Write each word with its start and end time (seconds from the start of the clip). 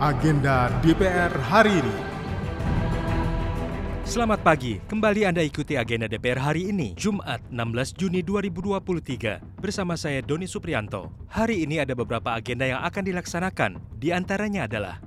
agenda 0.00 0.72
DPR 0.80 1.28
hari 1.44 1.76
ini. 1.76 1.96
Selamat 4.08 4.40
pagi, 4.40 4.80
kembali 4.88 5.28
Anda 5.28 5.44
ikuti 5.44 5.76
agenda 5.76 6.08
DPR 6.08 6.40
hari 6.40 6.72
ini, 6.72 6.96
Jumat 6.96 7.44
16 7.52 8.00
Juni 8.00 8.24
2023. 8.24 9.60
Bersama 9.60 10.00
saya 10.00 10.24
Doni 10.24 10.48
Suprianto. 10.48 11.12
Hari 11.28 11.68
ini 11.68 11.84
ada 11.84 11.92
beberapa 11.92 12.32
agenda 12.32 12.64
yang 12.64 12.80
akan 12.80 13.12
dilaksanakan, 13.12 13.76
di 14.00 14.08
antaranya 14.08 14.64
adalah 14.64 15.04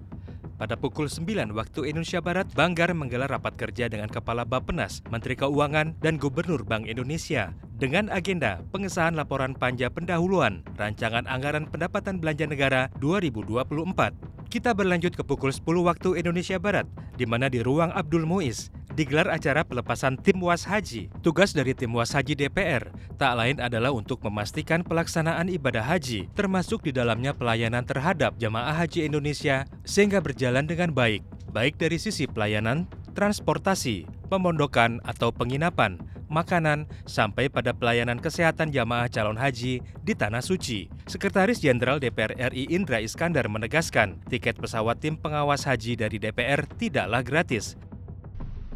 pada 0.62 0.78
pukul 0.78 1.10
9 1.10 1.58
waktu 1.58 1.90
Indonesia 1.90 2.22
Barat, 2.22 2.46
Banggar 2.54 2.94
menggelar 2.94 3.34
rapat 3.34 3.58
kerja 3.58 3.90
dengan 3.90 4.08
Kepala 4.14 4.46
Bappenas, 4.46 5.02
Menteri 5.10 5.34
Keuangan, 5.34 5.98
dan 6.06 6.22
Gubernur 6.22 6.62
Bank 6.62 6.86
Indonesia 6.86 7.52
dengan 7.82 8.08
agenda 8.14 8.64
pengesahan 8.72 9.18
laporan 9.18 9.58
panja 9.58 9.92
pendahuluan 9.92 10.64
Rancangan 10.78 11.28
Anggaran 11.28 11.68
Pendapatan 11.68 12.22
Belanja 12.22 12.48
Negara 12.48 12.88
2024. 13.02 14.33
Kita 14.54 14.70
berlanjut 14.70 15.18
ke 15.18 15.26
pukul 15.26 15.50
10 15.50 15.66
waktu 15.82 16.22
Indonesia 16.22 16.62
Barat, 16.62 16.86
di 17.18 17.26
mana 17.26 17.50
di 17.50 17.66
ruang 17.66 17.90
Abdul 17.90 18.30
Muiz 18.30 18.70
digelar 18.94 19.26
acara 19.26 19.66
pelepasan 19.66 20.14
tim 20.22 20.38
was 20.46 20.62
haji. 20.70 21.10
Tugas 21.26 21.58
dari 21.58 21.74
tim 21.74 21.90
was 21.90 22.14
haji 22.14 22.38
DPR 22.38 22.86
tak 23.18 23.34
lain 23.34 23.58
adalah 23.58 23.90
untuk 23.90 24.22
memastikan 24.22 24.86
pelaksanaan 24.86 25.50
ibadah 25.50 25.82
haji, 25.82 26.30
termasuk 26.38 26.86
di 26.86 26.94
dalamnya 26.94 27.34
pelayanan 27.34 27.82
terhadap 27.82 28.38
jamaah 28.38 28.78
haji 28.78 29.10
Indonesia 29.10 29.66
sehingga 29.90 30.22
berjalan 30.22 30.70
dengan 30.70 30.94
baik, 30.94 31.26
baik 31.50 31.82
dari 31.82 31.98
sisi 31.98 32.30
pelayanan, 32.30 32.86
transportasi, 33.18 34.06
pemondokan 34.30 35.02
atau 35.02 35.34
penginapan, 35.34 35.98
makanan, 36.34 36.90
sampai 37.06 37.54
pada 37.54 37.78
pelayanan 37.78 38.18
kesehatan 38.18 38.74
jamaah 38.74 39.06
calon 39.14 39.38
haji 39.38 39.86
di 40.02 40.14
Tanah 40.18 40.42
Suci. 40.42 40.90
Sekretaris 41.06 41.62
Jenderal 41.62 42.02
DPR 42.02 42.34
RI 42.50 42.74
Indra 42.74 42.98
Iskandar 42.98 43.46
menegaskan, 43.46 44.26
tiket 44.26 44.58
pesawat 44.58 44.98
tim 44.98 45.14
pengawas 45.14 45.70
haji 45.70 45.94
dari 45.94 46.18
DPR 46.18 46.66
tidaklah 46.66 47.22
gratis, 47.22 47.78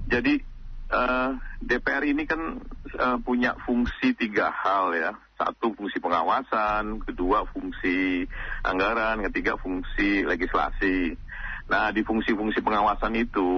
jadi 0.07 0.39
uh, 0.89 1.35
DPR 1.59 2.03
ini 2.07 2.23
kan 2.23 2.63
uh, 2.95 3.17
punya 3.19 3.53
fungsi 3.67 4.15
tiga 4.15 4.49
hal 4.49 4.95
ya. 4.95 5.11
Satu 5.37 5.75
fungsi 5.77 6.01
pengawasan, 6.01 7.03
kedua 7.03 7.45
fungsi 7.51 8.25
anggaran, 8.65 9.21
ketiga 9.29 9.59
fungsi 9.59 10.25
legislasi. 10.25 11.13
Nah 11.67 11.91
di 11.91 12.01
fungsi-fungsi 12.01 12.63
pengawasan 12.63 13.13
itu 13.19 13.49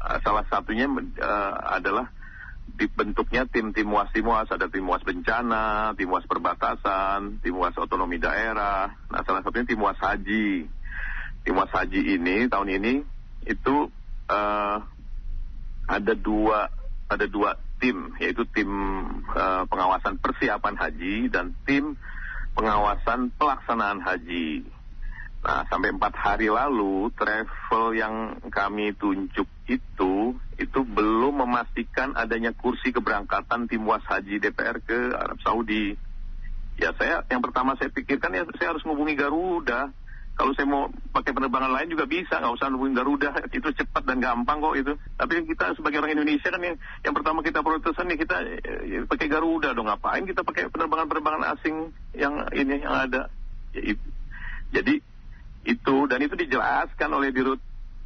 uh, 0.00 0.18
salah 0.22 0.46
satunya 0.46 0.86
adalah 1.66 2.08
dibentuknya 2.74 3.46
tim-tim 3.46 3.88
was 3.88 4.10
tim 4.10 4.26
was 4.26 4.50
ada 4.50 4.66
tim 4.66 4.84
was 4.84 5.00
bencana, 5.06 5.94
tim 5.94 6.10
was 6.10 6.26
perbatasan, 6.26 7.38
tim 7.40 7.54
was 7.56 7.72
otonomi 7.78 8.18
daerah. 8.18 8.90
Nah 9.08 9.20
salah 9.22 9.40
satunya 9.46 9.70
tim 9.70 9.80
was 9.80 9.96
haji. 9.96 10.66
Tim 11.46 11.54
was 11.54 11.70
haji 11.70 12.18
ini 12.18 12.50
tahun 12.50 12.68
ini 12.74 12.94
itu 13.46 13.76
uh, 14.26 14.76
ada 15.86 16.12
dua 16.18 16.66
ada 17.06 17.26
dua 17.30 17.54
tim 17.78 18.12
yaitu 18.18 18.42
tim 18.50 18.68
uh, 19.30 19.62
pengawasan 19.70 20.18
persiapan 20.18 20.74
haji 20.74 21.30
dan 21.30 21.54
tim 21.62 21.94
pengawasan 22.56 23.30
pelaksanaan 23.36 24.00
haji. 24.02 24.64
Nah 25.44 25.62
sampai 25.70 25.94
empat 25.94 26.16
hari 26.16 26.50
lalu 26.50 27.12
travel 27.14 27.94
yang 27.94 28.42
kami 28.50 28.96
tunjuk 28.96 29.46
itu 29.70 30.12
itu 30.66 30.82
belum 30.82 31.46
memastikan 31.46 32.18
adanya 32.18 32.50
kursi 32.50 32.90
keberangkatan 32.90 33.70
tim 33.70 33.86
was 33.86 34.02
haji 34.10 34.42
DPR 34.42 34.82
ke 34.82 35.14
Arab 35.14 35.38
Saudi. 35.46 35.94
Ya 36.76 36.92
saya 36.98 37.22
yang 37.30 37.40
pertama 37.40 37.78
saya 37.78 37.88
pikirkan 37.88 38.34
ya 38.34 38.42
saya 38.58 38.74
harus 38.74 38.84
menghubungi 38.84 39.16
Garuda 39.16 39.94
kalau 40.36 40.52
saya 40.52 40.68
mau 40.68 40.92
pakai 41.16 41.32
penerbangan 41.32 41.72
lain 41.72 41.96
juga 41.96 42.04
bisa, 42.04 42.36
nggak 42.36 42.60
usah 42.60 42.68
nungguin 42.68 42.92
Garuda, 42.92 43.32
itu 43.56 43.72
cepat 43.72 44.04
dan 44.04 44.20
gampang 44.20 44.60
kok 44.60 44.76
itu. 44.76 44.92
Tapi 45.16 45.48
kita 45.48 45.72
sebagai 45.80 46.04
orang 46.04 46.12
Indonesia 46.12 46.52
kan 46.52 46.60
yang, 46.60 46.76
yang 47.08 47.14
pertama 47.16 47.40
kita 47.40 47.64
protesan 47.64 48.04
nih 48.12 48.20
kita 48.20 48.36
ya, 48.84 49.00
pakai 49.08 49.32
Garuda 49.32 49.72
dong, 49.72 49.88
ngapain 49.88 50.28
kita 50.28 50.44
pakai 50.44 50.68
penerbangan-penerbangan 50.68 51.56
asing 51.56 51.88
yang 52.12 52.44
ini 52.52 52.84
yang 52.84 52.94
ada. 53.08 53.32
Ya, 53.72 53.96
jadi 54.76 55.00
itu 55.64 55.96
dan 56.04 56.20
itu 56.20 56.36
dijelaskan 56.36 57.10
oleh 57.16 57.32
dirut 57.32 57.58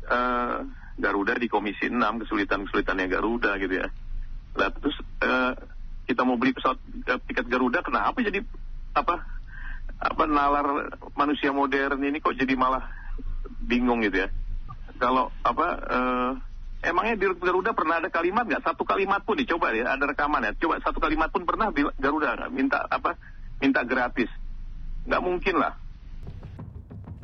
uh, 0.07 0.63
Garuda 1.01 1.35
di 1.35 1.49
Komisi 1.49 1.89
6 1.89 1.97
kesulitan-kesulitannya 1.99 3.07
Garuda 3.09 3.57
gitu 3.59 3.75
ya. 3.81 3.89
Lah 4.55 4.69
terus 4.71 4.97
uh, 5.25 5.53
kita 6.07 6.23
mau 6.23 6.37
beli 6.37 6.53
pesawat 6.55 6.79
uh, 7.09 7.21
tiket 7.25 7.47
Garuda, 7.49 7.81
kenapa 7.83 8.21
jadi 8.21 8.45
apa 8.95 9.25
apa 10.01 10.25
nalar 10.25 10.97
manusia 11.13 11.53
modern 11.53 12.01
ini 12.01 12.25
kok 12.25 12.37
jadi 12.37 12.57
malah 12.57 12.89
bingung 13.65 14.01
gitu 14.05 14.25
ya. 14.25 14.29
Kalau 15.01 15.33
apa 15.41 15.67
uh, 15.81 16.33
emangnya 16.85 17.15
di 17.17 17.27
Garuda 17.37 17.73
pernah 17.73 18.01
ada 18.01 18.09
kalimat 18.09 18.45
nggak? 18.49 18.65
Satu 18.65 18.85
kalimat 18.85 19.25
pun 19.25 19.37
dicoba 19.37 19.73
ya, 19.73 19.97
ada 19.97 20.05
rekaman 20.09 20.45
ya. 20.45 20.53
Coba 20.57 20.81
satu 20.81 21.01
kalimat 21.01 21.33
pun 21.33 21.45
pernah 21.45 21.73
Garuda 21.73 22.49
minta 22.53 22.85
apa? 22.89 23.17
Minta 23.61 23.85
gratis. 23.85 24.29
Nggak 25.05 25.23
mungkin 25.25 25.57
lah. 25.61 25.77